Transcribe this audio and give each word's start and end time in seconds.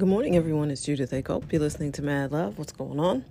Good 0.00 0.08
morning, 0.08 0.34
everyone. 0.34 0.70
It's 0.70 0.82
Judith 0.82 1.12
A. 1.12 1.20
Cope. 1.20 1.52
You're 1.52 1.60
listening 1.60 1.92
to 1.92 2.00
Mad 2.00 2.32
Love. 2.32 2.56
What's 2.56 2.72
going 2.72 2.98
on? 2.98 3.22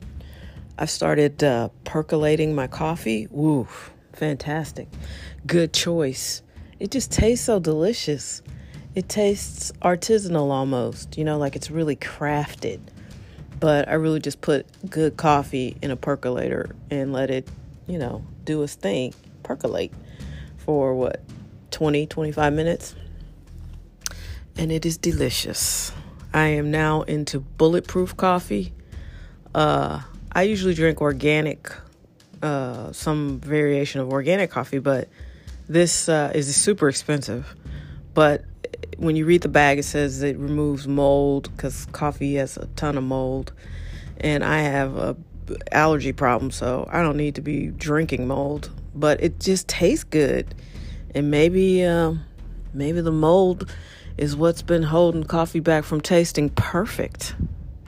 I've 0.77 0.91
started 0.91 1.43
uh, 1.43 1.69
percolating 1.83 2.53
my 2.53 2.67
coffee. 2.67 3.27
Woo, 3.31 3.67
fantastic. 4.13 4.87
Good 5.47 5.73
choice. 5.73 6.43
It 6.79 6.91
just 6.91 7.11
tastes 7.11 7.43
so 7.43 7.59
delicious. 7.59 8.43
It 8.93 9.09
tastes 9.09 9.71
artisanal 9.81 10.51
almost, 10.51 11.17
you 11.17 11.23
know, 11.23 11.39
like 11.39 11.55
it's 11.55 11.71
really 11.71 11.95
crafted. 11.95 12.79
But 13.59 13.89
I 13.89 13.93
really 13.93 14.19
just 14.19 14.39
put 14.41 14.67
good 14.91 15.17
coffee 15.17 15.75
in 15.81 15.89
a 15.89 15.95
percolator 15.95 16.75
and 16.91 17.11
let 17.11 17.31
it, 17.31 17.47
you 17.87 17.97
know, 17.97 18.23
do 18.43 18.61
its 18.61 18.75
thing, 18.75 19.15
percolate 19.41 19.91
for 20.57 20.93
what, 20.93 21.19
20, 21.71 22.05
25 22.05 22.53
minutes? 22.53 22.93
And 24.55 24.71
it 24.71 24.85
is 24.85 24.99
delicious. 24.99 25.91
I 26.33 26.47
am 26.47 26.69
now 26.69 27.01
into 27.03 27.39
bulletproof 27.39 28.15
coffee. 28.15 28.73
Uh, 29.55 30.01
I 30.31 30.43
usually 30.43 30.75
drink 30.75 31.01
organic, 31.01 31.71
uh, 32.43 32.91
some 32.91 33.39
variation 33.39 33.99
of 33.99 34.11
organic 34.11 34.51
coffee, 34.51 34.79
but 34.79 35.09
this 35.67 36.07
uh, 36.07 36.31
is 36.35 36.55
super 36.55 36.87
expensive. 36.87 37.55
But 38.13 38.43
when 38.97 39.15
you 39.15 39.25
read 39.25 39.41
the 39.41 39.49
bag, 39.49 39.79
it 39.79 39.83
says 39.83 40.21
it 40.21 40.37
removes 40.37 40.87
mold 40.87 41.49
because 41.55 41.87
coffee 41.87 42.35
has 42.35 42.57
a 42.57 42.67
ton 42.75 42.97
of 42.97 43.03
mold, 43.03 43.51
and 44.19 44.43
I 44.43 44.59
have 44.59 44.97
a 44.97 45.17
allergy 45.71 46.11
problem, 46.11 46.51
so 46.51 46.87
I 46.91 47.01
don't 47.01 47.17
need 47.17 47.35
to 47.35 47.41
be 47.41 47.67
drinking 47.67 48.27
mold. 48.27 48.69
But 48.93 49.23
it 49.23 49.39
just 49.39 49.67
tastes 49.67 50.03
good, 50.03 50.53
and 51.15 51.31
maybe, 51.31 51.83
uh, 51.83 52.13
maybe 52.73 53.01
the 53.01 53.11
mold 53.11 53.73
is 54.19 54.35
what's 54.35 54.61
been 54.61 54.83
holding 54.83 55.23
coffee 55.23 55.61
back 55.61 55.85
from 55.85 56.01
tasting 56.01 56.49
perfect. 56.49 57.35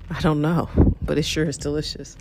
I 0.10 0.22
don't 0.22 0.42
know, 0.42 0.70
but 1.02 1.18
it 1.18 1.24
sure 1.24 1.44
is 1.44 1.58
delicious. 1.58 2.16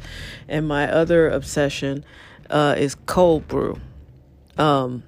And 0.48 0.66
my 0.66 0.90
other 0.90 1.28
obsession 1.28 2.04
uh, 2.50 2.74
is 2.76 2.96
cold 3.06 3.46
brew. 3.46 3.80
Um, 4.58 5.04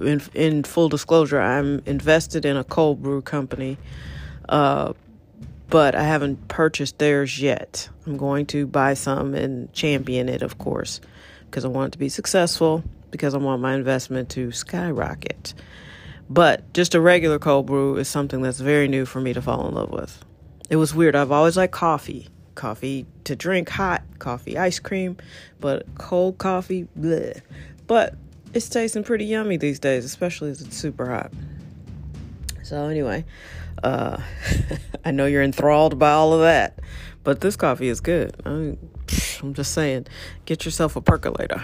in, 0.00 0.20
in 0.34 0.64
full 0.64 0.88
disclosure, 0.88 1.40
I'm 1.40 1.80
invested 1.86 2.44
in 2.44 2.56
a 2.56 2.64
cold 2.64 3.02
brew 3.02 3.22
company, 3.22 3.78
uh, 4.48 4.92
but 5.70 5.94
I 5.94 6.02
haven't 6.02 6.48
purchased 6.48 6.98
theirs 6.98 7.40
yet. 7.40 7.88
I'm 8.04 8.16
going 8.16 8.46
to 8.46 8.66
buy 8.66 8.94
some 8.94 9.34
and 9.34 9.72
champion 9.72 10.28
it, 10.28 10.42
of 10.42 10.58
course, 10.58 11.00
because 11.46 11.64
I 11.64 11.68
want 11.68 11.90
it 11.90 11.92
to 11.92 11.98
be 11.98 12.08
successful, 12.08 12.82
because 13.12 13.32
I 13.32 13.38
want 13.38 13.62
my 13.62 13.74
investment 13.74 14.28
to 14.30 14.50
skyrocket. 14.50 15.54
But 16.28 16.72
just 16.72 16.94
a 16.94 17.00
regular 17.00 17.38
cold 17.38 17.66
brew 17.66 17.96
is 17.96 18.08
something 18.08 18.42
that's 18.42 18.60
very 18.60 18.88
new 18.88 19.06
for 19.06 19.20
me 19.20 19.32
to 19.32 19.42
fall 19.42 19.68
in 19.68 19.74
love 19.74 19.90
with. 19.90 20.24
It 20.68 20.76
was 20.76 20.94
weird. 20.94 21.14
I've 21.14 21.30
always 21.30 21.56
liked 21.56 21.72
coffee. 21.72 22.28
Coffee 22.56 23.06
to 23.24 23.36
drink 23.36 23.68
hot, 23.68 24.02
coffee 24.18 24.56
ice 24.58 24.78
cream, 24.78 25.18
but 25.60 25.86
cold 25.98 26.38
coffee, 26.38 26.88
bleh. 26.98 27.40
But 27.86 28.14
it's 28.54 28.68
tasting 28.68 29.04
pretty 29.04 29.26
yummy 29.26 29.58
these 29.58 29.78
days, 29.78 30.04
especially 30.04 30.50
as 30.50 30.62
it's 30.62 30.76
super 30.76 31.08
hot. 31.08 31.32
So 32.62 32.86
anyway, 32.86 33.24
uh, 33.84 34.20
I 35.04 35.10
know 35.10 35.26
you're 35.26 35.42
enthralled 35.42 35.98
by 35.98 36.10
all 36.12 36.32
of 36.32 36.40
that, 36.40 36.78
but 37.22 37.42
this 37.42 37.54
coffee 37.56 37.88
is 37.88 38.00
good. 38.00 38.34
I 38.44 38.76
am 39.42 39.54
just 39.54 39.72
saying, 39.72 40.06
get 40.44 40.64
yourself 40.64 40.96
a 40.96 41.00
percolator. 41.00 41.62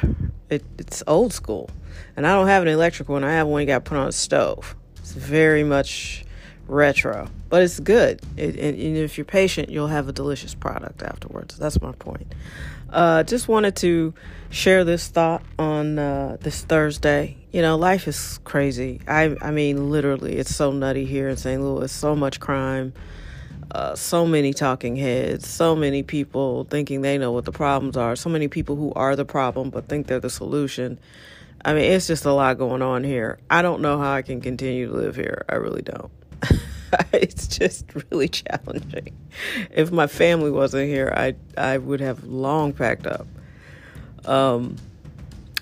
It, 0.51 0.65
it's 0.79 1.03
old 1.07 1.33
school. 1.33 1.71
And 2.17 2.27
I 2.27 2.35
don't 2.35 2.49
have 2.49 2.63
an 2.63 2.69
electric 2.69 3.09
one. 3.09 3.25
I 3.25 3.33
have 3.33 3.47
one 3.47 3.63
you 3.63 3.67
got 3.67 3.85
put 3.85 3.99
on 3.99 4.09
a 4.09 4.13
stove. 4.13 4.77
It's 4.99 5.13
very 5.13 5.65
much 5.65 6.25
retro, 6.69 7.29
but 7.49 7.63
it's 7.63 7.81
good. 7.81 8.21
It, 8.37 8.57
and, 8.57 8.79
and, 8.79 8.97
if 8.97 9.19
you're 9.19 9.25
patient, 9.25 9.69
you'll 9.69 9.89
have 9.89 10.09
a 10.09 10.13
delicious 10.13 10.55
product 10.55 11.03
afterwards. 11.03 11.57
That's 11.57 11.81
my 11.81 11.93
point. 11.93 12.33
Uh, 12.91 13.23
just 13.23 13.49
wanted 13.49 13.77
to 13.77 14.13
share 14.51 14.85
this 14.85 15.09
thought 15.09 15.43
on 15.59 15.99
uh, 15.99 16.37
this 16.41 16.63
Thursday. 16.63 17.37
You 17.53 17.63
know, 17.63 17.77
life 17.77 18.07
is 18.07 18.39
crazy. 18.45 19.01
I, 19.09 19.37
I 19.41 19.51
mean, 19.51 19.91
literally, 19.91 20.37
it's 20.37 20.55
so 20.55 20.73
nutty 20.73 21.07
here 21.07 21.29
in 21.29 21.37
St. 21.37 21.61
Louis. 21.61 21.91
So 21.91 22.15
much 22.15 22.39
crime. 22.39 22.93
Uh, 23.73 23.95
so 23.97 24.27
many 24.27 24.53
talking 24.53 24.97
heads, 24.97 25.49
so 25.49 25.75
many 25.75 26.03
people 26.03 26.65
thinking 26.65 27.01
they 27.01 27.17
know 27.17 27.33
what 27.33 27.47
the 27.47 27.53
problems 27.53 27.97
are, 27.97 28.15
so 28.15 28.29
many 28.29 28.47
people 28.47 28.77
who 28.77 28.93
are 28.93 29.17
the 29.17 29.25
problem 29.25 29.71
but 29.71 29.89
think 29.89 30.07
they're 30.07 30.21
the 30.21 30.29
solution. 30.29 30.99
I 31.65 31.73
mean, 31.73 31.91
it's 31.91 32.07
just 32.07 32.27
a 32.27 32.33
lot 32.35 32.59
going 32.59 32.83
on 32.83 33.03
here. 33.03 33.39
I 33.49 33.63
don't 33.63 33.81
know 33.81 33.97
how 33.97 34.13
I 34.13 34.21
can 34.21 34.43
continue 34.43 34.89
to 34.89 34.93
live 34.93 35.17
here. 35.17 35.47
I 35.49 35.55
really 35.55 35.81
don't. 35.81 36.11
it's 37.15 37.49
just 37.49 37.87
really 38.11 38.29
challenging. 38.29 39.17
If 39.71 39.91
my 39.91 40.07
family 40.07 40.51
wasn't 40.51 40.89
here, 40.89 41.11
I 41.17 41.35
I 41.57 41.79
would 41.79 42.01
have 42.01 42.25
long 42.25 42.75
packed 42.75 43.07
up. 43.07 43.27
Um, 44.27 44.77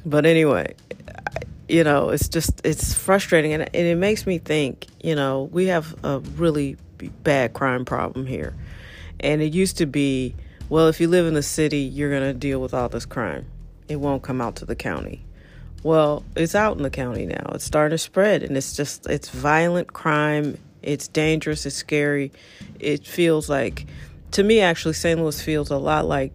but 0.05 0.27
anyway, 0.27 0.75
you 1.69 1.85
know, 1.85 2.09
it's 2.09 2.29
just 2.29 2.61
it's 2.65 2.93
frustrating, 2.93 3.53
and, 3.53 3.63
and 3.63 3.87
it 3.87 3.97
makes 3.97 4.27
me 4.27 4.39
think. 4.39 4.87
You 5.01 5.15
know, 5.15 5.45
we 5.53 5.67
have 5.67 5.95
a 6.05 6.19
really 6.19 6.77
bad 7.09 7.53
crime 7.53 7.85
problem 7.85 8.27
here. 8.27 8.55
And 9.19 9.43
it 9.43 9.53
used 9.53 9.79
to 9.79 9.87
be, 9.87 10.35
well, 10.69 10.89
if 10.89 11.01
you 11.01 11.09
live 11.09 11.27
in 11.27 11.35
the 11.35 11.43
city, 11.43 11.81
you're 11.81 12.11
going 12.11 12.23
to 12.23 12.35
deal 12.35 12.61
with 12.61 12.73
all 12.75 12.89
this 12.89 13.07
crime. 13.07 13.47
It 13.89 13.97
won't 13.97 14.23
come 14.23 14.41
out 14.41 14.57
to 14.57 14.65
the 14.65 14.77
county. 14.77 15.25
Well, 15.83 16.25
it's 16.37 16.55
out 16.55 16.77
in 16.77 16.83
the 16.83 16.91
county 16.91 17.27
now. 17.27 17.53
It's 17.55 17.65
starting 17.65 17.95
to 17.95 17.99
spread 17.99 18.43
and 18.43 18.57
it's 18.57 18.77
just 18.77 19.09
it's 19.09 19.31
violent 19.31 19.93
crime. 19.93 20.59
It's 20.83 21.09
dangerous, 21.09 21.65
it's 21.65 21.77
scary. 21.77 22.33
It 22.79 23.07
feels 23.07 23.49
like 23.49 23.87
to 24.33 24.43
me 24.43 24.61
actually 24.61 24.95
St. 24.95 25.19
Louis 25.19 25.41
feels 25.41 25.71
a 25.71 25.79
lot 25.79 26.07
like 26.07 26.33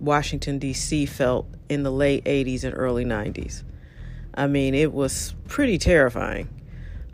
Washington 0.00 0.58
D.C. 0.58 1.06
felt 1.06 1.46
in 1.68 1.82
the 1.82 1.92
late 1.92 2.24
80s 2.24 2.64
and 2.64 2.74
early 2.76 3.04
90s. 3.04 3.62
I 4.34 4.46
mean, 4.46 4.74
it 4.74 4.92
was 4.92 5.34
pretty 5.48 5.78
terrifying. 5.78 6.48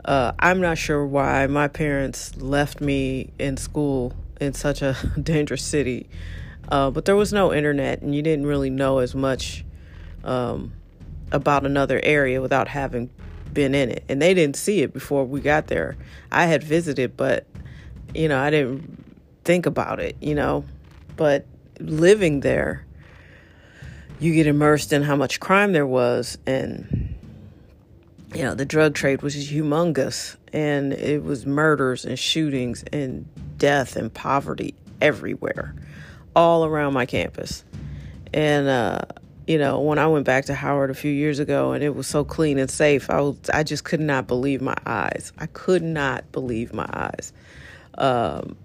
Uh, 0.05 0.33
I'm 0.39 0.59
not 0.59 0.77
sure 0.77 1.05
why 1.05 1.47
my 1.47 1.67
parents 1.67 2.35
left 2.37 2.81
me 2.81 3.31
in 3.39 3.57
school 3.57 4.13
in 4.41 4.53
such 4.53 4.81
a 4.81 4.97
dangerous 5.21 5.63
city, 5.63 6.09
uh, 6.69 6.91
but 6.91 7.05
there 7.05 7.15
was 7.15 7.31
no 7.31 7.53
internet, 7.53 8.01
and 8.01 8.13
you 8.13 8.21
didn't 8.21 8.45
really 8.45 8.69
know 8.69 8.99
as 8.99 9.15
much 9.15 9.63
um, 10.23 10.73
about 11.31 11.65
another 11.65 11.99
area 12.03 12.41
without 12.41 12.67
having 12.67 13.09
been 13.53 13.75
in 13.75 13.89
it. 13.89 14.03
And 14.09 14.21
they 14.21 14.33
didn't 14.33 14.55
see 14.55 14.81
it 14.81 14.93
before 14.93 15.25
we 15.25 15.39
got 15.41 15.67
there. 15.67 15.95
I 16.31 16.45
had 16.45 16.63
visited, 16.63 17.15
but 17.15 17.45
you 18.13 18.27
know, 18.27 18.39
I 18.39 18.49
didn't 18.49 19.15
think 19.43 19.65
about 19.65 19.99
it, 19.99 20.17
you 20.21 20.35
know. 20.35 20.65
But 21.15 21.45
living 21.79 22.41
there, 22.41 22.85
you 24.19 24.33
get 24.33 24.47
immersed 24.47 24.93
in 24.93 25.03
how 25.03 25.15
much 25.15 25.39
crime 25.39 25.73
there 25.73 25.87
was 25.87 26.37
and 26.45 27.12
you 28.33 28.41
know, 28.41 28.55
the 28.55 28.65
drug 28.65 28.95
trade 28.95 29.21
was 29.21 29.35
humongous 29.35 30.35
and 30.51 30.93
it 30.93 31.23
was 31.23 31.45
murders 31.45 32.03
and 32.03 32.17
shootings 32.17 32.83
and 32.91 33.27
death 33.57 33.95
and 33.95 34.11
poverty 34.11 34.73
everywhere, 35.01 35.75
all 36.35 36.65
around 36.65 36.93
my 36.93 37.05
campus. 37.05 37.63
And, 38.33 38.67
uh, 38.67 39.01
you 39.45 39.59
know, 39.59 39.81
when 39.81 39.99
I 39.99 40.07
went 40.07 40.25
back 40.25 40.45
to 40.45 40.55
Howard 40.55 40.89
a 40.89 40.95
few 40.95 41.11
years 41.11 41.37
ago 41.37 41.73
and 41.73 41.83
it 41.83 41.95
was 41.95 42.07
so 42.07 42.23
clean 42.23 42.57
and 42.57 42.71
safe, 42.71 43.09
I 43.09 43.21
was, 43.21 43.37
I 43.53 43.61
just 43.63 43.83
could 43.83 43.99
not 43.99 44.25
believe 44.25 44.61
my 44.61 44.77
eyes. 44.85 45.31
I 45.37 45.45
could 45.47 45.83
not 45.83 46.31
believe 46.31 46.73
my 46.73 46.89
eyes. 46.91 47.33
Um, 47.95 48.55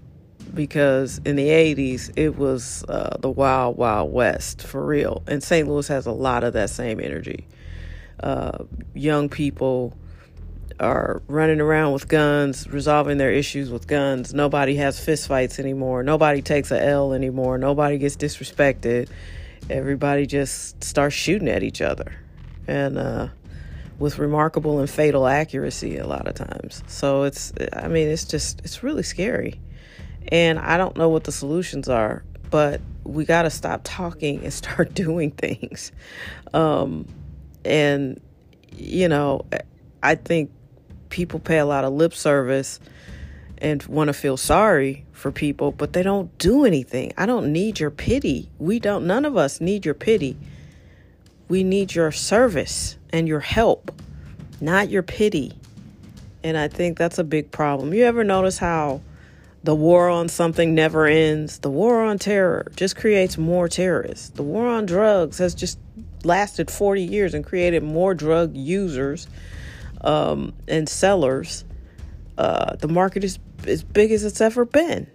because 0.54 1.20
in 1.26 1.36
the 1.36 1.48
80s, 1.48 2.10
it 2.16 2.38
was 2.38 2.84
uh, 2.88 3.18
the 3.20 3.28
wild, 3.28 3.76
wild 3.76 4.10
west 4.12 4.62
for 4.62 4.82
real. 4.82 5.22
And 5.26 5.42
St. 5.42 5.68
Louis 5.68 5.86
has 5.88 6.06
a 6.06 6.12
lot 6.12 6.42
of 6.42 6.54
that 6.54 6.70
same 6.70 7.00
energy 7.00 7.46
uh, 8.20 8.64
young 8.94 9.28
people 9.28 9.96
are 10.80 11.22
running 11.26 11.60
around 11.60 11.92
with 11.92 12.08
guns, 12.08 12.68
resolving 12.68 13.18
their 13.18 13.32
issues 13.32 13.70
with 13.70 13.86
guns. 13.86 14.32
Nobody 14.32 14.76
has 14.76 14.98
fistfights 14.98 15.58
anymore. 15.58 16.02
Nobody 16.02 16.42
takes 16.42 16.70
a 16.70 16.80
L 16.80 17.12
anymore. 17.12 17.58
Nobody 17.58 17.98
gets 17.98 18.16
disrespected. 18.16 19.08
Everybody 19.68 20.26
just 20.26 20.82
starts 20.82 21.14
shooting 21.14 21.48
at 21.48 21.62
each 21.62 21.80
other, 21.80 22.14
and 22.66 22.96
uh, 22.96 23.28
with 23.98 24.18
remarkable 24.18 24.78
and 24.78 24.88
fatal 24.88 25.26
accuracy 25.26 25.98
a 25.98 26.06
lot 26.06 26.28
of 26.28 26.34
times. 26.34 26.82
So 26.86 27.24
it's, 27.24 27.52
I 27.72 27.88
mean, 27.88 28.08
it's 28.08 28.24
just, 28.24 28.60
it's 28.60 28.82
really 28.82 29.02
scary. 29.02 29.60
And 30.28 30.58
I 30.58 30.76
don't 30.76 30.96
know 30.96 31.08
what 31.08 31.24
the 31.24 31.32
solutions 31.32 31.88
are, 31.88 32.22
but 32.50 32.80
we 33.04 33.24
got 33.24 33.42
to 33.42 33.50
stop 33.50 33.80
talking 33.84 34.44
and 34.44 34.52
start 34.64 34.94
doing 34.94 35.32
things. 35.32 35.92
Um, 36.54 37.06
and, 37.68 38.20
you 38.72 39.08
know, 39.08 39.46
I 40.02 40.14
think 40.14 40.50
people 41.10 41.38
pay 41.40 41.58
a 41.58 41.66
lot 41.66 41.84
of 41.84 41.92
lip 41.92 42.14
service 42.14 42.80
and 43.58 43.82
want 43.86 44.08
to 44.08 44.12
feel 44.12 44.36
sorry 44.36 45.04
for 45.12 45.32
people, 45.32 45.72
but 45.72 45.92
they 45.92 46.02
don't 46.02 46.36
do 46.38 46.64
anything. 46.64 47.12
I 47.16 47.26
don't 47.26 47.52
need 47.52 47.80
your 47.80 47.90
pity. 47.90 48.50
We 48.58 48.78
don't, 48.78 49.06
none 49.06 49.24
of 49.24 49.36
us 49.36 49.60
need 49.60 49.84
your 49.84 49.94
pity. 49.94 50.36
We 51.48 51.64
need 51.64 51.94
your 51.94 52.12
service 52.12 52.96
and 53.10 53.26
your 53.26 53.40
help, 53.40 53.90
not 54.60 54.90
your 54.90 55.02
pity. 55.02 55.52
And 56.44 56.56
I 56.56 56.68
think 56.68 56.98
that's 56.98 57.18
a 57.18 57.24
big 57.24 57.50
problem. 57.50 57.92
You 57.92 58.04
ever 58.04 58.22
notice 58.22 58.58
how 58.58 59.00
The 59.64 59.74
war 59.74 60.08
on 60.08 60.28
something 60.28 60.74
never 60.74 61.06
ends. 61.06 61.58
The 61.58 61.70
war 61.70 62.02
on 62.02 62.18
terror 62.18 62.70
just 62.76 62.96
creates 62.96 63.36
more 63.36 63.68
terrorists. 63.68 64.30
The 64.30 64.42
war 64.42 64.66
on 64.66 64.86
drugs 64.86 65.38
has 65.38 65.54
just 65.54 65.78
lasted 66.24 66.70
40 66.70 67.02
years 67.02 67.34
and 67.34 67.44
created 67.44 67.82
more 67.82 68.14
drug 68.14 68.56
users 68.56 69.28
um, 70.00 70.52
and 70.66 70.88
sellers. 70.88 71.64
Uh, 72.36 72.76
the 72.76 72.88
market 72.88 73.24
is 73.24 73.38
as 73.66 73.82
big 73.82 74.12
as 74.12 74.24
it's 74.24 74.40
ever 74.40 74.64
been. 74.64 75.06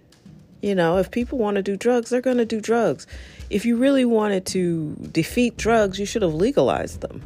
You 0.62 0.74
know, 0.74 0.98
if 0.98 1.10
people 1.10 1.38
want 1.38 1.56
to 1.56 1.62
do 1.62 1.76
drugs, 1.76 2.10
they're 2.10 2.22
going 2.22 2.38
to 2.38 2.46
do 2.46 2.60
drugs. 2.60 3.06
If 3.50 3.66
you 3.66 3.76
really 3.76 4.04
wanted 4.04 4.46
to 4.46 4.94
defeat 5.12 5.56
drugs, 5.58 5.98
you 5.98 6.06
should 6.06 6.22
have 6.22 6.34
legalized 6.34 7.00
them. 7.02 7.22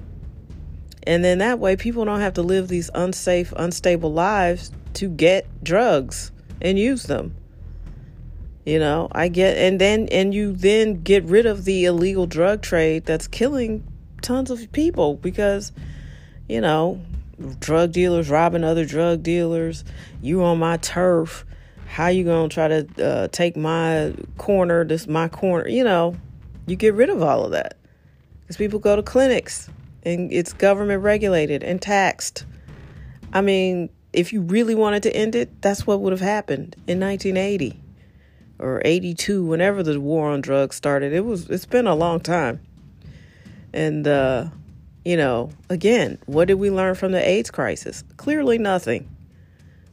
And 1.07 1.25
then 1.25 1.39
that 1.39 1.59
way, 1.59 1.77
people 1.77 2.05
don't 2.05 2.21
have 2.21 2.35
to 2.35 2.43
live 2.43 2.69
these 2.69 2.91
unsafe, 2.95 3.53
unstable 3.57 4.13
lives 4.13 4.73
to 4.95 5.09
get 5.09 5.47
drugs 5.63 6.33
and 6.61 6.79
use 6.79 7.05
them. 7.05 7.35
You 8.69 8.79
know, 8.79 9.09
I 9.13 9.29
get, 9.29 9.57
and 9.57 9.81
then, 9.81 10.09
and 10.11 10.35
you 10.35 10.53
then 10.53 11.01
get 11.03 11.25
rid 11.25 11.47
of 11.47 11.65
the 11.65 11.87
illegal 11.87 12.27
drug 12.27 12.61
trade 12.61 13.07
that's 13.07 13.27
killing 13.27 13.83
tons 14.21 14.51
of 14.51 14.71
people 14.73 15.15
because, 15.15 15.73
you 16.51 16.61
know, 16.61 17.01
drug 17.61 17.93
dealers 17.93 18.29
robbing 18.29 18.65
other 18.65 18.85
drug 18.85 19.23
dealers. 19.23 19.85
You 20.21 20.43
on 20.43 20.59
my 20.59 20.77
turf. 20.77 21.47
How 21.87 22.09
you 22.09 22.25
gonna 22.25 22.51
try 22.51 22.69
to 22.69 22.87
uh, 23.03 23.29
take 23.29 23.57
my 23.57 24.13
corner? 24.37 24.85
This 24.85 25.07
my 25.07 25.29
corner. 25.29 25.67
You 25.67 25.85
know, 25.85 26.17
you 26.67 26.77
get 26.77 26.93
rid 26.93 27.09
of 27.09 27.23
all 27.23 27.47
of 27.47 27.53
that 27.53 27.79
because 28.43 28.59
people 28.59 28.81
go 28.81 28.97
to 28.97 29.03
clinics 29.03 29.71
and 30.03 30.31
it's 30.31 30.53
government 30.53 31.03
regulated 31.03 31.63
and 31.65 31.81
taxed. 31.81 32.45
I 33.33 33.41
mean, 33.41 33.89
if 34.13 34.35
you 34.35 34.43
really 34.43 34.75
wanted 34.75 35.05
to 35.05 35.17
end 35.17 35.35
it, 35.35 35.63
that's 35.63 35.87
what 35.87 36.03
would 36.03 36.13
have 36.13 36.21
happened 36.21 36.77
in 36.87 37.01
1980 37.01 37.81
or 38.59 38.83
82 38.85 39.45
whenever 39.45 39.83
the 39.83 40.01
war 40.01 40.31
on 40.31 40.41
drugs 40.41 40.77
started. 40.77 41.13
It 41.13 41.25
was 41.25 41.49
it's 41.51 41.67
been 41.67 41.87
a 41.87 41.95
long 41.95 42.21
time. 42.21 42.61
And 43.73 44.07
uh 44.07 44.49
you 45.05 45.17
know, 45.17 45.51
again, 45.71 46.19
what 46.27 46.49
did 46.49 46.55
we 46.55 46.71
learn 46.71 46.95
from 46.95 47.13
the 47.13 47.27
AIDS 47.27 47.51
crisis? 47.51 48.05
Clearly 48.19 48.59
nothing. 48.59 49.09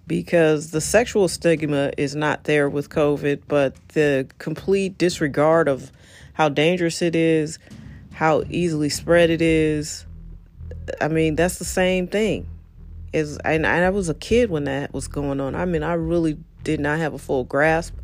Because 0.08 0.72
the 0.72 0.82
sexual 0.82 1.28
stigma 1.28 1.92
is 1.98 2.16
not 2.16 2.44
there 2.44 2.70
with 2.70 2.90
COVID, 2.90 3.44
but 3.48 3.76
the 3.90 4.28
complete 4.38 4.98
disregard 4.98 5.68
of 5.68 5.92
how 6.34 6.50
dangerous 6.50 7.02
it 7.02 7.16
is, 7.16 7.60
how 8.12 8.44
easily 8.50 8.90
spread 8.90 9.30
it 9.30 9.42
is. 9.42 10.06
I 11.02 11.08
mean, 11.08 11.36
that's 11.36 11.60
the 11.60 11.66
same 11.66 12.08
thing. 12.08 12.48
Is 13.14 13.38
and 13.38 13.66
I 13.66 13.90
was 13.90 14.10
a 14.10 14.14
kid 14.14 14.50
when 14.50 14.66
that 14.66 14.94
was 14.94 15.08
going 15.08 15.40
on. 15.40 15.56
I 15.56 15.64
mean, 15.64 15.82
I 15.82 15.94
really 15.94 16.38
did 16.66 16.82
not 16.82 17.00
have 17.00 17.14
a 17.14 17.18
full 17.18 17.46
grasp 17.46 17.96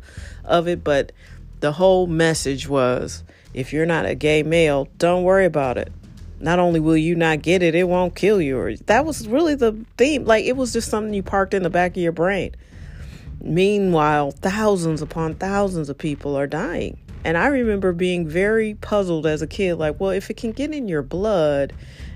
of 0.44 0.66
it, 0.66 0.82
but 0.82 1.12
the 1.60 1.72
whole 1.72 2.06
message 2.06 2.66
was 2.66 3.22
if 3.52 3.72
you're 3.72 3.84
not 3.84 4.06
a 4.06 4.14
gay 4.14 4.42
male, 4.42 4.88
don't 4.96 5.24
worry 5.24 5.44
about 5.44 5.76
it. 5.76 5.92
Not 6.40 6.58
only 6.58 6.80
will 6.80 6.96
you 6.96 7.14
not 7.14 7.42
get 7.42 7.62
it, 7.62 7.74
it 7.74 7.86
won't 7.86 8.16
kill 8.16 8.40
you. 8.40 8.76
That 8.86 9.04
was 9.04 9.28
really 9.28 9.54
the 9.54 9.76
theme. 9.96 10.24
Like 10.24 10.44
it 10.44 10.56
was 10.56 10.72
just 10.72 10.88
something 10.88 11.12
you 11.12 11.22
parked 11.22 11.54
in 11.54 11.62
the 11.62 11.70
back 11.70 11.92
of 11.92 12.02
your 12.02 12.12
brain. 12.12 12.56
Meanwhile, 13.40 14.32
thousands 14.32 15.02
upon 15.02 15.34
thousands 15.34 15.88
of 15.88 15.98
people 15.98 16.36
are 16.36 16.46
dying. 16.46 16.98
And 17.24 17.36
I 17.36 17.46
remember 17.46 17.92
being 17.92 18.26
very 18.26 18.74
puzzled 18.74 19.26
as 19.26 19.42
a 19.42 19.46
kid 19.46 19.74
like, 19.76 20.00
well, 20.00 20.10
if 20.10 20.30
it 20.30 20.36
can 20.36 20.52
get 20.52 20.72
in 20.72 20.88
your 20.88 21.02
blood, 21.02 21.72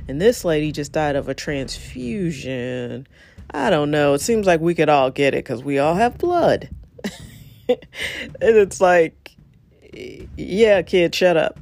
and 0.09 0.21
this 0.21 0.45
lady 0.45 0.73
just 0.73 0.93
died 0.93 1.17
of 1.17 1.29
a 1.29 1.35
transfusion, 1.35 3.07
I 3.51 3.71
don't 3.71 3.91
know. 3.91 4.15
It 4.15 4.21
seems 4.21 4.47
like 4.47 4.61
we 4.61 4.75
could 4.75 4.89
all 4.89 5.11
get 5.11 5.35
it 5.35 5.45
because 5.45 5.63
we 5.63 5.79
all 5.79 5.95
have 5.95 6.19
blood. 6.19 6.69
and 7.69 7.79
it's 8.41 8.81
like, 8.81 9.37
yeah, 10.37 10.83
kid, 10.83 11.15
shut 11.15 11.37
up. 11.37 11.59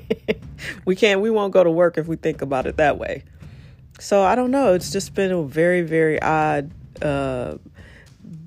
we 0.84 0.96
can't, 0.96 1.20
we 1.20 1.30
won't 1.30 1.52
go 1.52 1.62
to 1.62 1.70
work 1.70 1.98
if 1.98 2.06
we 2.06 2.16
think 2.16 2.42
about 2.42 2.66
it 2.66 2.78
that 2.78 2.98
way. 2.98 3.24
So 3.98 4.22
I 4.22 4.34
don't 4.34 4.50
know. 4.50 4.74
It's 4.74 4.90
just 4.90 5.14
been 5.14 5.32
a 5.32 5.42
very, 5.42 5.82
very 5.82 6.20
odd 6.20 6.70
uh, 7.02 7.56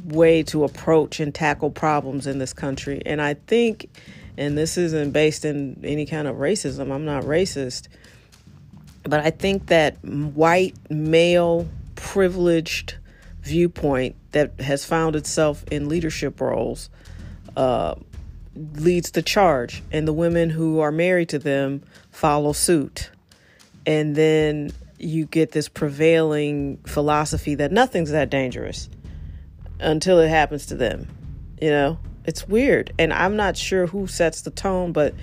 way 0.09 0.44
to 0.44 0.63
approach 0.63 1.19
and 1.19 1.33
tackle 1.33 1.71
problems 1.71 2.27
in 2.27 2.39
this 2.39 2.53
country. 2.53 3.01
And 3.06 3.21
I 3.21 3.35
think, 3.35 3.89
and 4.38 4.57
this 4.57 4.77
isn't 4.77 5.11
based 5.11 5.45
in 5.45 5.79
any 5.83 6.06
kind 6.06 6.27
of 6.27 6.38
racism, 6.38 6.91
I'm 6.94 7.06
not 7.06 7.23
racist, 7.23 7.88
but 9.03 9.21
I 9.21 9.29
think 9.29 9.67
that 9.67 10.03
white, 10.03 10.75
male, 10.89 11.67
privileged 11.95 12.95
viewpoint 13.41 14.15
that 14.31 14.59
has 14.59 14.85
found 14.85 15.15
itself 15.15 15.63
in 15.71 15.89
leadership 15.89 16.39
roles 16.39 16.89
uh, 17.57 17.95
leads 18.56 19.11
the 19.11 19.21
charge, 19.21 19.81
and 19.91 20.07
the 20.07 20.13
women 20.13 20.50
who 20.50 20.79
are 20.79 20.91
married 20.91 21.29
to 21.29 21.39
them 21.39 21.81
follow 22.11 22.53
suit. 22.53 23.09
And 23.85 24.15
then 24.15 24.71
you 24.97 25.25
get 25.25 25.51
this 25.51 25.69
prevailing 25.69 26.77
philosophy 26.85 27.56
that 27.56 27.71
nothing's 27.71 28.11
that 28.11 28.29
dangerous 28.29 28.89
until 29.79 30.19
it 30.19 30.29
happens 30.29 30.65
to 30.67 30.75
them. 30.75 31.07
You 31.61 31.69
know, 31.69 31.99
it's 32.25 32.47
weird. 32.47 32.93
And 32.99 33.11
I'm 33.13 33.35
not 33.35 33.57
sure 33.57 33.87
who 33.87 34.07
sets 34.07 34.41
the 34.41 34.51
tone, 34.51 34.91
but 34.91 35.13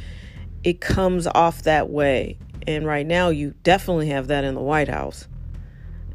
it 0.65 0.81
comes 0.81 1.27
off 1.27 1.63
that 1.63 1.91
way. 1.91 2.39
And 2.67 2.87
right 2.87 3.07
now, 3.07 3.29
you 3.29 3.55
definitely 3.63 4.09
have 4.09 4.29
that 4.29 4.45
in 4.45 4.55
the 4.55 4.61
White 4.61 4.89
House. 4.89 5.29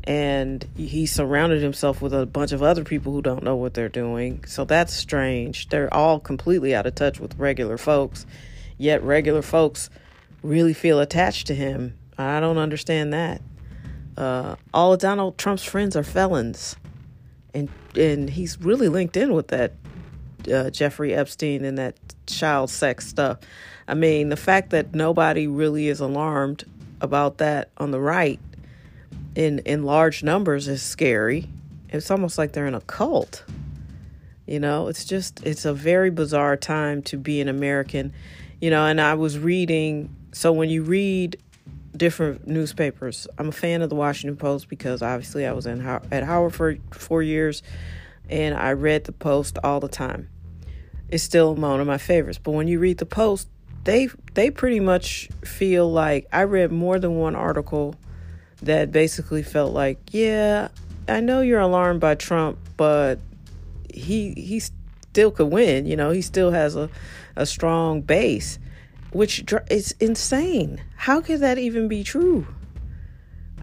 And 0.04 0.68
he 0.76 1.06
surrounded 1.06 1.62
himself 1.62 2.02
with 2.02 2.14
a 2.14 2.26
bunch 2.26 2.52
of 2.52 2.64
other 2.64 2.84
people 2.84 3.14
who 3.14 3.22
don't 3.22 3.44
know 3.44 3.56
what 3.56 3.74
they're 3.74 3.88
doing. 3.88 4.44
So 4.46 4.66
that's 4.66 4.94
strange. 4.94 5.70
They're 5.70 5.94
all 5.94 6.20
completely 6.20 6.76
out 6.76 6.88
of 6.88 6.96
touch 6.96 7.20
with 7.20 7.38
regular 7.38 7.78
folks, 7.78 8.26
yet, 8.78 9.04
regular 9.04 9.44
folks 9.44 9.90
really 10.42 10.74
feel 10.74 11.00
attached 11.00 11.48
to 11.48 11.56
him. 11.56 11.98
I 12.18 12.40
don't 12.40 12.58
understand 12.58 13.14
that. 13.14 13.42
Uh, 14.18 14.56
all 14.74 14.92
of 14.94 15.00
Donald 15.00 15.38
Trump's 15.38 15.64
friends 15.64 15.96
are 15.96 16.04
felons 16.04 16.76
and 17.54 17.70
and 17.96 18.30
he's 18.30 18.60
really 18.60 18.88
linked 18.88 19.18
in 19.18 19.34
with 19.34 19.50
that 19.50 19.74
uh, 20.52 20.70
Jeffrey 20.70 21.14
Epstein 21.14 21.66
and 21.66 21.78
that 21.78 21.96
child 22.28 22.70
sex 22.70 23.08
stuff. 23.08 23.40
I 23.88 23.94
mean, 23.94 24.30
the 24.30 24.38
fact 24.38 24.70
that 24.72 24.94
nobody 24.94 25.48
really 25.48 25.88
is 25.88 26.00
alarmed 26.00 26.64
about 27.02 27.40
that 27.40 27.70
on 27.78 27.92
the 27.92 28.00
right 28.00 28.40
in 29.36 29.60
in 29.60 29.84
large 29.84 30.24
numbers 30.24 30.68
is 30.68 30.82
scary. 30.82 31.48
It's 31.90 32.10
almost 32.10 32.38
like 32.38 32.54
they're 32.54 32.68
in 32.68 32.76
a 32.76 32.82
cult. 32.82 33.44
You 34.46 34.60
know, 34.60 34.88
it's 34.88 35.06
just 35.06 35.46
it's 35.46 35.66
a 35.66 35.74
very 35.74 36.10
bizarre 36.10 36.58
time 36.58 37.02
to 37.04 37.18
be 37.18 37.42
an 37.42 37.48
American. 37.48 38.14
You 38.60 38.70
know, 38.70 38.86
and 38.86 39.02
I 39.02 39.16
was 39.16 39.40
reading 39.40 40.16
so 40.34 40.52
when 40.54 40.70
you 40.70 40.84
read 40.84 41.38
different 42.02 42.48
newspapers. 42.48 43.28
I'm 43.38 43.50
a 43.50 43.52
fan 43.52 43.84
of 43.84 43.92
the 43.92 43.96
Washington 43.96 44.36
Post 44.36 44.68
because 44.68 45.04
obviously 45.04 45.46
I 45.46 45.52
was 45.52 45.68
in 45.68 45.86
at 45.86 46.24
Howard 46.24 46.56
for 46.56 46.76
four 46.90 47.22
years, 47.22 47.62
and 48.28 48.56
I 48.56 48.72
read 48.72 49.04
the 49.04 49.12
Post 49.12 49.60
all 49.64 49.80
the 49.80 49.88
time. 49.88 50.28
It's 51.10 51.22
still 51.22 51.54
one 51.54 51.80
of 51.80 51.86
my 51.86 52.00
favorites. 52.00 52.40
But 52.42 52.54
when 52.54 52.68
you 52.68 52.80
read 52.80 52.98
the 52.98 53.06
Post, 53.06 53.50
they 53.84 54.10
they 54.34 54.50
pretty 54.50 54.80
much 54.80 55.30
feel 55.46 55.92
like 55.92 56.26
I 56.34 56.46
read 56.46 56.72
more 56.72 56.98
than 56.98 57.18
one 57.18 57.36
article 57.36 57.94
that 58.64 58.92
basically 58.92 59.44
felt 59.44 59.72
like, 59.72 60.00
yeah, 60.10 60.70
I 61.08 61.20
know 61.20 61.42
you're 61.42 61.60
alarmed 61.60 62.00
by 62.00 62.16
Trump, 62.16 62.58
but 62.78 63.20
he 63.94 64.34
he 64.34 64.60
still 64.60 65.30
could 65.30 65.52
win. 65.52 65.86
You 65.86 65.98
know, 65.98 66.10
he 66.10 66.24
still 66.24 66.50
has 66.50 66.76
a 66.76 66.90
a 67.36 67.46
strong 67.46 68.02
base 68.02 68.58
which 69.12 69.44
is 69.70 69.94
insane. 70.00 70.82
How 70.96 71.22
could 71.22 71.42
that 71.42 71.58
even 71.58 71.88
be 71.88 72.04
true? 72.04 72.48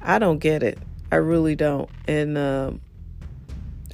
I 0.03 0.19
don't 0.19 0.39
get 0.39 0.63
it. 0.63 0.79
I 1.11 1.17
really 1.17 1.57
don't. 1.57 1.89
And 2.07 2.37
um, 2.37 2.81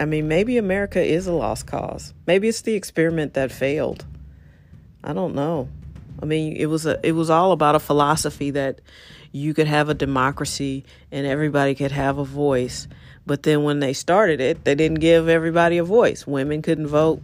I 0.01 0.05
mean, 0.05 0.29
maybe 0.29 0.59
America 0.59 1.03
is 1.03 1.27
a 1.27 1.33
lost 1.33 1.67
cause. 1.67 2.13
Maybe 2.27 2.49
it's 2.49 2.63
the 2.63 2.75
experiment 2.75 3.35
that 3.35 3.53
failed. 3.53 4.05
I 5.03 5.13
don't 5.13 5.35
know. 5.35 5.69
I 6.21 6.27
mean, 6.27 6.57
it 6.57 6.67
was 6.67 6.87
a 6.87 6.99
it 7.07 7.13
was 7.13 7.31
all 7.31 7.53
about 7.53 7.75
a 7.75 7.81
philosophy 7.81 8.51
that 8.53 8.81
you 9.33 9.53
could 9.53 9.67
have 9.67 9.89
a 9.89 9.95
democracy 9.95 10.85
and 11.11 11.27
everybody 11.27 11.75
could 11.75 11.93
have 11.93 12.19
a 12.19 12.25
voice. 12.25 12.89
But 13.27 13.43
then 13.43 13.63
when 13.63 13.81
they 13.81 13.93
started 13.93 14.41
it, 14.41 14.65
they 14.65 14.75
didn't 14.75 15.01
give 15.01 15.29
everybody 15.29 15.79
a 15.79 15.85
voice. 15.85 16.27
Women 16.27 16.63
couldn't 16.63 16.87
vote, 16.87 17.23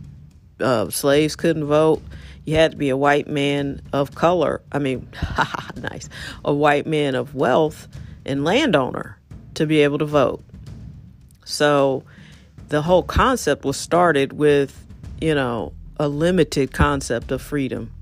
uh, 0.58 0.90
slaves 0.90 1.36
couldn't 1.36 1.64
vote, 1.64 2.02
you 2.50 2.56
had 2.56 2.72
to 2.72 2.76
be 2.76 2.88
a 2.88 2.96
white 2.96 3.28
man 3.28 3.80
of 3.92 4.14
color. 4.14 4.60
I 4.72 4.80
mean, 4.80 5.08
nice. 5.76 6.08
A 6.44 6.52
white 6.52 6.84
man 6.84 7.14
of 7.14 7.34
wealth 7.34 7.86
and 8.26 8.44
landowner 8.44 9.18
to 9.54 9.66
be 9.66 9.80
able 9.80 9.98
to 9.98 10.04
vote. 10.04 10.42
So 11.44 12.02
the 12.68 12.82
whole 12.82 13.04
concept 13.04 13.64
was 13.64 13.76
started 13.76 14.32
with, 14.32 14.84
you 15.20 15.34
know, 15.34 15.72
a 15.96 16.08
limited 16.08 16.72
concept 16.72 17.30
of 17.30 17.40
freedom. 17.40 17.92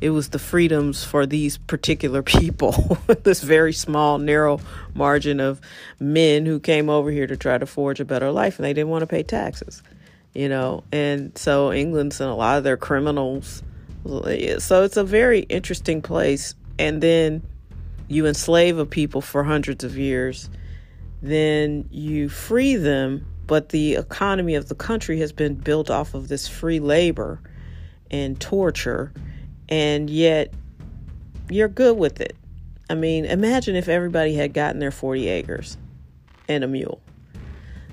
It 0.00 0.10
was 0.10 0.28
the 0.28 0.38
freedoms 0.38 1.02
for 1.04 1.26
these 1.26 1.58
particular 1.58 2.22
people, 2.38 2.96
this 3.24 3.42
very 3.42 3.72
small, 3.72 4.18
narrow 4.18 4.60
margin 4.94 5.40
of 5.40 5.60
men 5.98 6.46
who 6.46 6.60
came 6.60 6.88
over 6.88 7.10
here 7.10 7.26
to 7.26 7.36
try 7.36 7.58
to 7.58 7.66
forge 7.66 7.98
a 7.98 8.04
better 8.04 8.30
life 8.30 8.56
and 8.56 8.64
they 8.64 8.72
didn't 8.72 8.90
want 8.90 9.02
to 9.02 9.08
pay 9.08 9.24
taxes. 9.24 9.82
you 10.32 10.48
know, 10.48 10.84
and 10.92 11.36
so 11.36 11.72
England 11.72 12.12
sent 12.12 12.30
a 12.30 12.34
lot 12.34 12.56
of 12.56 12.62
their 12.62 12.76
criminals. 12.76 13.64
So 14.04 14.82
it's 14.82 14.96
a 14.96 15.04
very 15.04 15.40
interesting 15.40 16.02
place. 16.02 16.54
And 16.78 17.02
then 17.02 17.42
you 18.08 18.26
enslave 18.26 18.78
a 18.78 18.86
people 18.86 19.20
for 19.20 19.44
hundreds 19.44 19.84
of 19.84 19.96
years, 19.96 20.50
then 21.22 21.86
you 21.90 22.28
free 22.28 22.74
them, 22.74 23.24
but 23.46 23.68
the 23.68 23.94
economy 23.94 24.56
of 24.56 24.68
the 24.68 24.74
country 24.74 25.20
has 25.20 25.32
been 25.32 25.54
built 25.54 25.90
off 25.90 26.14
of 26.14 26.28
this 26.28 26.48
free 26.48 26.80
labor 26.80 27.40
and 28.10 28.40
torture, 28.40 29.12
and 29.68 30.10
yet 30.10 30.52
you're 31.48 31.68
good 31.68 31.96
with 31.96 32.20
it. 32.20 32.36
I 32.88 32.94
mean, 32.94 33.26
imagine 33.26 33.76
if 33.76 33.88
everybody 33.88 34.34
had 34.34 34.52
gotten 34.54 34.80
their 34.80 34.90
40 34.90 35.28
acres 35.28 35.76
and 36.48 36.64
a 36.64 36.68
mule. 36.68 37.00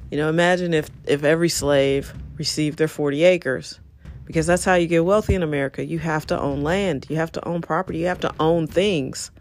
You 0.10 0.18
know, 0.18 0.30
imagine 0.30 0.74
if, 0.74 0.90
if 1.06 1.24
every 1.24 1.50
slave 1.50 2.12
received 2.38 2.80
their 2.80 2.88
40 2.88 3.24
acres 3.24 3.80
because 4.28 4.46
that's 4.46 4.66
how 4.66 4.76
you 4.76 4.88
get 4.88 5.06
wealthy 5.06 5.34
in 5.34 5.42
America. 5.42 5.84
You 5.84 6.00
have 6.00 6.28
to 6.28 6.40
own 6.40 6.62
land, 6.62 7.08
you 7.10 7.16
have 7.16 7.32
to 7.32 7.48
own 7.48 7.62
property, 7.62 8.00
you 8.00 8.08
have 8.08 8.20
to 8.20 8.34
own 8.40 8.68
things. 8.68 9.32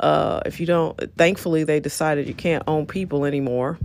Uh, 0.00 0.40
if 0.44 0.58
you 0.58 0.66
don't, 0.66 0.98
thankfully, 1.16 1.64
they 1.64 1.80
decided 1.80 2.26
you 2.26 2.34
can't 2.34 2.64
own 2.66 2.86
people 2.86 3.24
anymore. 3.24 3.78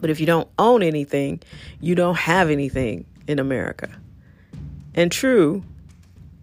But 0.00 0.10
if 0.10 0.18
you 0.18 0.26
don't 0.26 0.48
own 0.58 0.82
anything, 0.82 1.40
you 1.80 1.94
don't 1.94 2.16
have 2.16 2.50
anything 2.50 3.04
in 3.28 3.38
America. 3.38 3.90
And 4.94 5.12
true, 5.12 5.62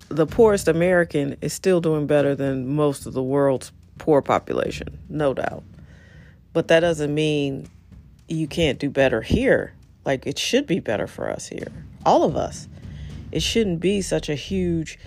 the 0.10 0.28
poorest 0.28 0.68
American 0.68 1.36
is 1.42 1.54
still 1.54 1.82
doing 1.82 2.08
better 2.08 2.36
than 2.36 2.68
most 2.68 3.08
of 3.08 3.14
the 3.14 3.24
world's 3.24 3.72
poor 3.98 4.22
population, 4.22 5.00
no 5.10 5.34
doubt. 5.34 5.64
But 6.54 6.68
that 6.70 6.82
doesn't 6.82 7.14
mean 7.14 7.68
you 8.28 8.48
can't 8.48 8.78
do 8.78 8.90
better 8.90 9.22
here. 9.22 9.74
Like 10.06 10.28
it 10.28 10.38
should 10.38 10.68
be 10.68 10.80
better 10.80 11.08
for 11.08 11.30
us 11.30 11.48
here, 11.48 11.72
all 12.08 12.24
of 12.24 12.38
us. 12.38 12.68
It 13.32 13.42
shouldn't 13.42 13.82
be 13.82 14.02
such 14.02 14.30
a 14.30 14.36
huge 14.36 14.98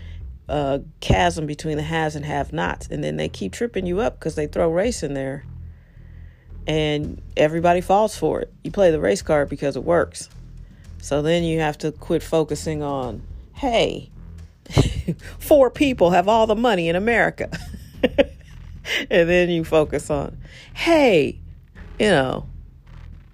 uh, 0.48 0.80
chasm 1.00 1.46
between 1.46 1.78
the 1.78 1.82
haves 1.82 2.14
and 2.14 2.24
have 2.24 2.52
nots. 2.52 2.88
And 2.88 3.02
then 3.02 3.16
they 3.16 3.28
keep 3.28 3.52
tripping 3.52 3.86
you 3.86 4.00
up 4.00 4.18
because 4.18 4.34
they 4.34 4.46
throw 4.46 4.70
race 4.70 5.02
in 5.02 5.14
there. 5.14 5.44
And 6.66 7.22
everybody 7.36 7.80
falls 7.80 8.16
for 8.16 8.42
it. 8.42 8.52
You 8.62 8.70
play 8.70 8.90
the 8.90 9.00
race 9.00 9.22
card 9.22 9.48
because 9.48 9.76
it 9.76 9.82
works. 9.82 10.28
So 11.00 11.22
then 11.22 11.42
you 11.42 11.60
have 11.60 11.78
to 11.78 11.90
quit 11.90 12.22
focusing 12.22 12.82
on, 12.82 13.22
hey, 13.54 14.10
four 15.38 15.70
people 15.70 16.10
have 16.10 16.28
all 16.28 16.46
the 16.46 16.54
money 16.54 16.90
in 16.90 16.96
America. 16.96 17.48
and 18.02 19.28
then 19.28 19.48
you 19.48 19.64
focus 19.64 20.10
on, 20.10 20.36
hey, 20.74 21.40
you 21.98 22.10
know, 22.10 22.46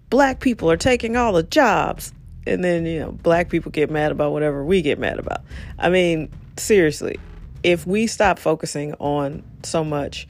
black 0.09 0.39
people 0.39 0.71
are 0.71 0.77
taking 0.77 1.17
all 1.17 1.33
the 1.33 1.43
jobs. 1.43 2.13
And 2.47 2.63
then, 2.63 2.87
you 2.87 3.01
know, 3.01 3.13
black 3.13 3.49
people 3.49 3.71
get 3.71 3.91
mad 3.91 4.13
about 4.13 4.33
whatever 4.33 4.65
we 4.65 4.83
get 4.83 4.99
mad 4.99 5.19
about. 5.19 5.43
I 5.79 5.89
mean, 5.89 6.31
seriously, 6.57 7.19
if 7.63 7.87
we 7.87 8.07
stop 8.07 8.39
focusing 8.39 8.95
on 8.95 9.43
so 9.63 9.83
much 9.83 10.29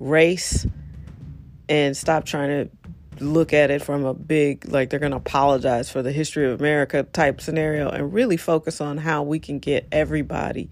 race 0.00 0.66
and 1.68 1.96
stop 1.96 2.24
trying 2.24 2.48
to 2.48 3.24
look 3.24 3.52
at 3.52 3.70
it 3.70 3.82
from 3.82 4.04
a 4.04 4.14
big 4.14 4.68
like 4.68 4.90
they're 4.90 4.98
going 4.98 5.12
to 5.12 5.18
apologize 5.18 5.90
for 5.90 6.02
the 6.02 6.10
history 6.10 6.50
of 6.50 6.60
America 6.60 7.04
type 7.04 7.40
scenario 7.40 7.88
and 7.88 8.12
really 8.12 8.36
focus 8.36 8.80
on 8.80 8.98
how 8.98 9.22
we 9.22 9.38
can 9.38 9.58
get 9.58 9.86
everybody 9.92 10.70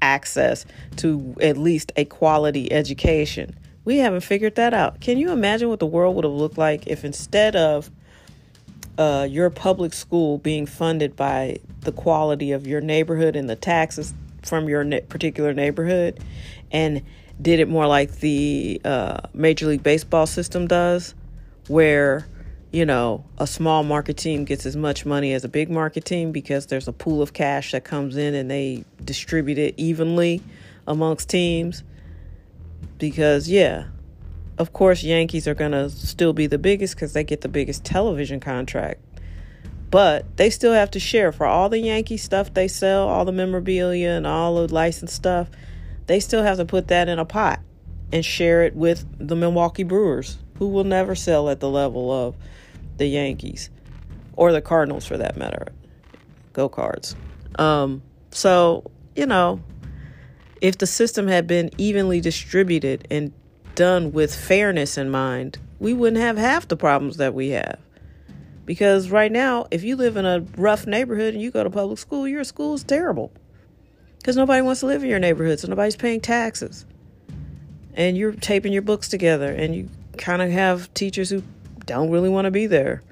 access 0.00 0.66
to 0.96 1.36
at 1.40 1.56
least 1.56 1.92
a 1.96 2.04
quality 2.04 2.72
education. 2.72 3.56
We 3.84 3.98
haven't 3.98 4.22
figured 4.22 4.56
that 4.56 4.74
out. 4.74 5.00
Can 5.00 5.18
you 5.18 5.30
imagine 5.30 5.68
what 5.68 5.78
the 5.78 5.86
world 5.86 6.16
would 6.16 6.24
have 6.24 6.32
looked 6.32 6.58
like 6.58 6.86
if 6.86 7.04
instead 7.04 7.54
of 7.56 7.90
uh, 8.98 9.26
your 9.28 9.50
public 9.50 9.92
school 9.92 10.38
being 10.38 10.66
funded 10.66 11.16
by 11.16 11.58
the 11.80 11.92
quality 11.92 12.52
of 12.52 12.66
your 12.66 12.80
neighborhood 12.80 13.36
and 13.36 13.48
the 13.48 13.56
taxes 13.56 14.14
from 14.42 14.68
your 14.68 14.84
particular 15.02 15.52
neighborhood? 15.52 16.20
And 16.70 17.02
did 17.40 17.60
it 17.60 17.68
more 17.68 17.86
like 17.86 18.20
the 18.20 18.80
uh, 18.84 19.20
Major 19.34 19.66
League 19.66 19.82
Baseball 19.82 20.26
system 20.26 20.66
does, 20.66 21.14
where 21.68 22.26
you 22.70 22.86
know 22.86 23.24
a 23.38 23.46
small 23.46 23.82
market 23.82 24.16
team 24.16 24.44
gets 24.44 24.64
as 24.64 24.76
much 24.76 25.04
money 25.04 25.32
as 25.32 25.44
a 25.44 25.48
big 25.48 25.70
market 25.70 26.04
team 26.04 26.32
because 26.32 26.66
there's 26.66 26.88
a 26.88 26.92
pool 26.92 27.20
of 27.20 27.32
cash 27.32 27.72
that 27.72 27.84
comes 27.84 28.16
in 28.16 28.34
and 28.34 28.50
they 28.50 28.84
distribute 29.04 29.58
it 29.58 29.74
evenly 29.76 30.42
amongst 30.86 31.28
teams? 31.28 31.82
Because 32.98 33.48
yeah 33.48 33.86
of 34.62 34.72
course 34.72 35.02
yankees 35.02 35.46
are 35.46 35.54
going 35.54 35.72
to 35.72 35.90
still 35.90 36.32
be 36.32 36.46
the 36.46 36.58
biggest 36.58 36.94
because 36.94 37.12
they 37.12 37.24
get 37.24 37.42
the 37.42 37.48
biggest 37.48 37.84
television 37.84 38.40
contract 38.40 39.00
but 39.90 40.24
they 40.38 40.48
still 40.48 40.72
have 40.72 40.90
to 40.90 40.98
share 40.98 41.32
for 41.32 41.44
all 41.44 41.68
the 41.68 41.80
yankee 41.80 42.16
stuff 42.16 42.54
they 42.54 42.68
sell 42.68 43.08
all 43.08 43.24
the 43.24 43.32
memorabilia 43.32 44.10
and 44.10 44.26
all 44.26 44.54
the 44.54 44.72
licensed 44.72 45.14
stuff 45.14 45.50
they 46.06 46.18
still 46.18 46.42
have 46.42 46.56
to 46.56 46.64
put 46.64 46.88
that 46.88 47.08
in 47.08 47.18
a 47.18 47.24
pot 47.24 47.60
and 48.12 48.24
share 48.24 48.62
it 48.62 48.74
with 48.74 49.04
the 49.18 49.34
milwaukee 49.34 49.82
brewers 49.82 50.38
who 50.58 50.68
will 50.68 50.84
never 50.84 51.14
sell 51.14 51.48
at 51.48 51.60
the 51.60 51.68
level 51.68 52.12
of 52.12 52.36
the 52.98 53.06
Yankees 53.06 53.70
or 54.34 54.52
the 54.52 54.60
Cardinals 54.60 55.06
for 55.06 55.16
that 55.16 55.36
matter. 55.36 55.66
Go 56.52 56.68
Cards. 56.68 57.16
Um, 57.58 58.02
so, 58.30 58.90
you 59.16 59.26
know, 59.26 59.60
if 60.60 60.78
the 60.78 60.86
system 60.86 61.26
had 61.26 61.46
been 61.46 61.70
evenly 61.78 62.20
distributed 62.20 63.06
and 63.10 63.32
done 63.74 64.12
with 64.12 64.34
fairness 64.34 64.96
in 64.98 65.10
mind, 65.10 65.58
we 65.78 65.92
wouldn't 65.92 66.22
have 66.22 66.36
half 66.36 66.68
the 66.68 66.76
problems 66.76 67.16
that 67.16 67.34
we 67.34 67.50
have. 67.50 67.78
Because 68.64 69.10
right 69.10 69.32
now, 69.32 69.66
if 69.70 69.82
you 69.82 69.96
live 69.96 70.16
in 70.16 70.24
a 70.24 70.40
rough 70.56 70.86
neighborhood 70.86 71.34
and 71.34 71.42
you 71.42 71.50
go 71.50 71.64
to 71.64 71.70
public 71.70 71.98
school, 71.98 72.28
your 72.28 72.44
school 72.44 72.74
is 72.74 72.84
terrible. 72.84 73.32
Because 74.18 74.36
nobody 74.36 74.62
wants 74.62 74.80
to 74.80 74.86
live 74.86 75.02
in 75.02 75.10
your 75.10 75.18
neighborhood, 75.18 75.58
so 75.58 75.68
nobody's 75.68 75.96
paying 75.96 76.20
taxes. 76.20 76.86
And 77.94 78.16
you're 78.16 78.32
taping 78.32 78.72
your 78.72 78.82
books 78.82 79.08
together 79.08 79.50
and 79.50 79.74
you 79.74 79.88
kind 80.16 80.40
of 80.40 80.50
have 80.50 80.92
teachers 80.94 81.30
who 81.30 81.42
don't 81.84 82.10
really 82.10 82.28
want 82.28 82.44
to 82.44 82.50
be 82.50 82.66
there. 82.66 83.02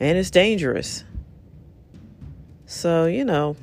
And 0.00 0.18
it's 0.18 0.30
dangerous. 0.30 1.04
So, 2.66 3.06
you 3.06 3.24
know, 3.24 3.56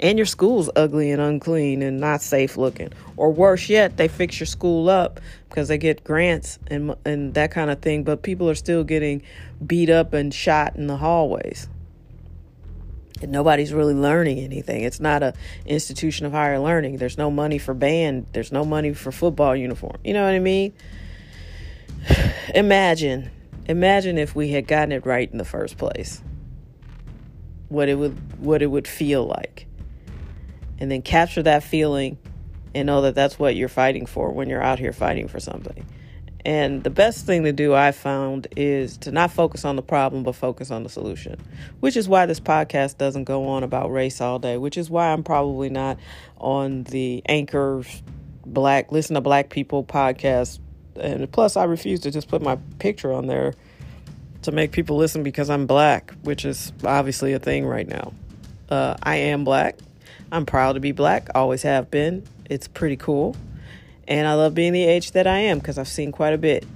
and 0.00 0.18
your 0.18 0.26
school's 0.26 0.70
ugly 0.74 1.10
and 1.10 1.20
unclean 1.20 1.82
and 1.82 2.00
not 2.00 2.22
safe 2.22 2.56
looking. 2.56 2.90
Or 3.16 3.30
worse 3.30 3.68
yet, 3.68 3.98
they 3.98 4.08
fix 4.08 4.40
your 4.40 4.46
school 4.46 4.88
up 4.88 5.20
because 5.48 5.68
they 5.68 5.78
get 5.78 6.02
grants 6.02 6.58
and 6.68 6.94
and 7.04 7.34
that 7.34 7.50
kind 7.50 7.70
of 7.70 7.80
thing, 7.80 8.02
but 8.02 8.22
people 8.22 8.48
are 8.48 8.54
still 8.54 8.82
getting 8.82 9.22
beat 9.64 9.90
up 9.90 10.14
and 10.14 10.32
shot 10.32 10.76
in 10.76 10.86
the 10.86 10.96
hallways. 10.96 11.68
And 13.20 13.30
nobody's 13.30 13.74
really 13.74 13.92
learning 13.92 14.38
anything. 14.38 14.82
It's 14.82 15.00
not 15.00 15.22
a 15.22 15.34
institution 15.66 16.24
of 16.24 16.32
higher 16.32 16.58
learning. 16.58 16.96
There's 16.96 17.18
no 17.18 17.30
money 17.30 17.58
for 17.58 17.74
band. 17.74 18.26
There's 18.32 18.50
no 18.50 18.64
money 18.64 18.94
for 18.94 19.12
football 19.12 19.54
uniform. 19.54 19.98
You 20.02 20.14
know 20.14 20.24
what 20.24 20.32
I 20.32 20.38
mean? 20.38 20.72
imagine, 22.54 23.30
imagine 23.66 24.16
if 24.16 24.34
we 24.34 24.50
had 24.50 24.66
gotten 24.66 24.92
it 24.92 25.04
right 25.04 25.30
in 25.30 25.36
the 25.36 25.44
first 25.44 25.76
place. 25.76 26.22
What 27.68 27.90
it 27.90 27.96
would 27.96 28.16
what 28.40 28.62
it 28.62 28.66
would 28.66 28.88
feel 28.88 29.26
like. 29.26 29.66
And 30.80 30.90
then 30.90 31.02
capture 31.02 31.42
that 31.42 31.62
feeling 31.62 32.18
and 32.74 32.86
know 32.86 33.02
that 33.02 33.14
that's 33.14 33.38
what 33.38 33.54
you're 33.56 33.68
fighting 33.68 34.06
for 34.06 34.32
when 34.32 34.48
you're 34.48 34.62
out 34.62 34.78
here 34.78 34.92
fighting 34.92 35.28
for 35.28 35.40
something. 35.40 35.86
And 36.42 36.82
the 36.82 36.90
best 36.90 37.26
thing 37.26 37.44
to 37.44 37.52
do, 37.52 37.74
I 37.74 37.92
found, 37.92 38.46
is 38.56 38.96
to 38.98 39.12
not 39.12 39.30
focus 39.30 39.66
on 39.66 39.76
the 39.76 39.82
problem, 39.82 40.22
but 40.22 40.34
focus 40.34 40.70
on 40.70 40.82
the 40.82 40.88
solution. 40.88 41.38
Which 41.80 41.98
is 41.98 42.08
why 42.08 42.24
this 42.24 42.40
podcast 42.40 42.96
doesn't 42.96 43.24
go 43.24 43.46
on 43.48 43.62
about 43.62 43.92
race 43.92 44.22
all 44.22 44.38
day, 44.38 44.56
which 44.56 44.78
is 44.78 44.88
why 44.88 45.12
I'm 45.12 45.22
probably 45.22 45.68
not 45.68 45.98
on 46.38 46.84
the 46.84 47.22
Anchor 47.26 47.82
Black, 48.46 48.90
Listen 48.90 49.14
to 49.14 49.20
Black 49.20 49.50
People 49.50 49.84
podcast 49.84 50.60
and 50.96 51.30
plus 51.30 51.56
I 51.56 51.64
refuse 51.64 52.00
to 52.00 52.10
just 52.10 52.28
put 52.28 52.42
my 52.42 52.56
picture 52.78 53.12
on 53.12 53.26
there 53.26 53.54
to 54.42 54.52
make 54.52 54.72
people 54.72 54.96
listen 54.96 55.22
because 55.22 55.50
I'm 55.50 55.66
black, 55.66 56.14
which 56.22 56.44
is 56.44 56.72
obviously 56.84 57.32
a 57.32 57.38
thing 57.38 57.66
right 57.66 57.86
now. 57.86 58.12
Uh, 58.68 58.96
I 59.02 59.16
am 59.16 59.44
black. 59.44 59.78
I'm 60.32 60.46
proud 60.46 60.74
to 60.74 60.80
be 60.80 60.92
black. 60.92 61.28
Always 61.34 61.62
have 61.62 61.90
been. 61.90 62.24
It's 62.48 62.68
pretty 62.68 62.96
cool, 62.96 63.36
and 64.06 64.26
I 64.26 64.34
love 64.34 64.54
being 64.54 64.72
the 64.72 64.84
age 64.84 65.12
that 65.12 65.26
I 65.26 65.38
am 65.38 65.58
because 65.58 65.78
I've 65.78 65.88
seen 65.88 66.12
quite 66.12 66.32
a 66.32 66.38
bit. 66.38 66.66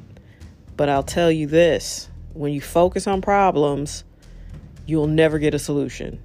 But 0.77 0.89
I'll 0.89 1.03
tell 1.03 1.31
you 1.31 1.47
this: 1.47 2.09
when 2.33 2.53
you 2.53 2.61
focus 2.61 3.07
on 3.07 3.23
problems, 3.23 4.05
you'll 4.87 5.07
never 5.07 5.39
get 5.39 5.55
a 5.55 5.59
solution. 5.59 6.23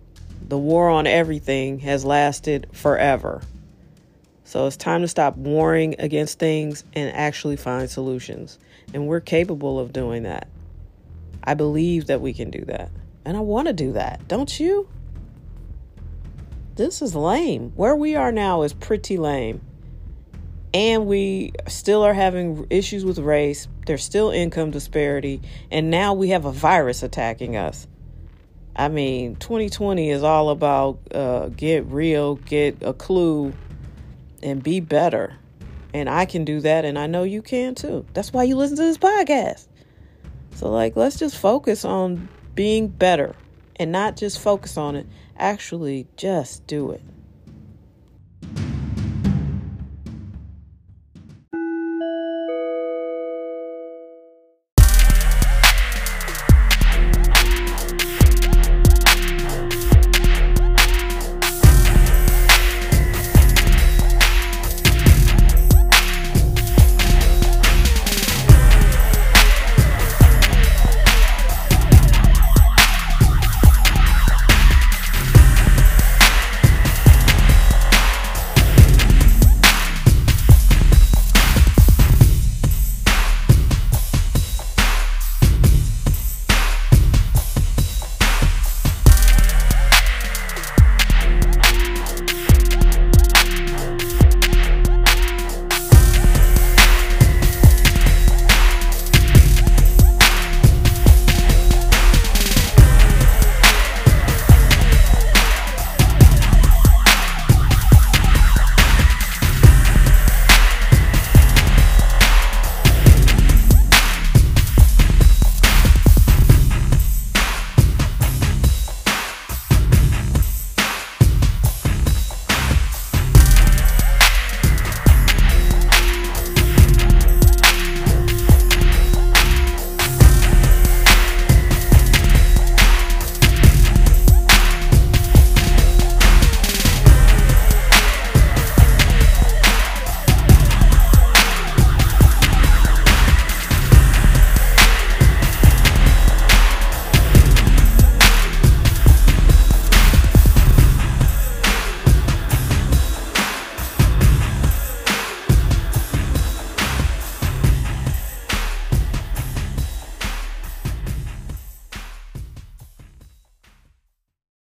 The 0.48 0.58
war 0.58 0.90
on 0.90 1.06
everything 1.06 1.80
has 1.80 2.04
lasted 2.04 2.68
forever. 2.74 3.42
So 4.44 4.66
it's 4.66 4.78
time 4.78 5.02
to 5.02 5.08
stop 5.08 5.38
warring 5.38 5.96
against 6.00 6.40
things 6.40 6.84
and 6.94 7.16
actually 7.16 7.56
find 7.56 7.88
solutions. 7.88 8.58
And 8.96 9.06
we're 9.06 9.20
capable 9.20 9.78
of 9.80 9.94
doing 9.94 10.24
that. 10.24 10.48
I 11.44 11.54
believe 11.54 12.08
that 12.08 12.22
we 12.22 12.34
can 12.34 12.50
do 12.50 12.66
that. 12.66 12.90
And 13.26 13.38
I 13.38 13.42
want 13.42 13.68
to 13.68 13.74
do 13.74 13.94
that. 13.94 14.28
Don't 14.28 14.60
you? 14.60 14.90
This 16.80 17.02
is 17.02 17.14
lame. 17.14 17.74
Where 17.76 17.94
we 17.94 18.16
are 18.16 18.32
now 18.32 18.62
is 18.62 18.72
pretty 18.72 19.18
lame. 19.18 19.60
And 20.74 21.08
we 21.08 21.52
still 21.68 22.04
are 22.04 22.14
having 22.14 22.68
issues 22.70 23.04
with 23.04 23.20
race. 23.20 23.68
There's 23.86 24.02
still 24.02 24.30
income 24.30 24.72
disparity. 24.72 25.42
And 25.70 25.92
now 25.92 26.14
we 26.14 26.30
have 26.30 26.46
a 26.46 26.54
virus 26.54 27.04
attacking 27.04 27.58
us. 27.58 27.86
I 28.78 28.88
mean, 28.88 29.36
2020 29.36 30.10
is 30.10 30.24
all 30.24 30.52
about 30.52 31.00
uh, 31.14 31.50
get 31.50 31.86
real, 31.88 32.36
get 32.36 32.78
a 32.82 32.94
clue, 32.94 33.52
and 34.42 34.64
be 34.64 34.80
better. 34.80 35.36
And 35.94 36.10
I 36.10 36.24
can 36.24 36.46
do 36.46 36.62
that, 36.62 36.86
and 36.86 36.98
I 36.98 37.08
know 37.08 37.24
you 37.24 37.42
can 37.42 37.76
too. 37.76 38.06
That's 38.14 38.32
why 38.32 38.44
you 38.44 38.56
listen 38.56 38.78
to 38.78 38.84
this 38.84 38.98
podcast. 38.98 39.68
So, 40.56 40.72
like, 40.72 40.96
let's 40.96 41.20
just 41.20 41.36
focus 41.36 41.84
on 41.84 42.30
being 42.56 42.88
better 42.88 43.36
and 43.76 43.92
not 43.92 44.16
just 44.16 44.40
focus 44.40 44.78
on 44.78 44.96
it, 44.96 45.08
actually, 45.40 46.08
just 46.18 46.68
do 46.68 46.92
it. 46.92 47.02